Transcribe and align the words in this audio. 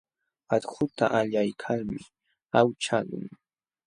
Akhuta 0.55 1.05
allaykalmi 1.19 2.01
awchaqlun. 2.59 3.25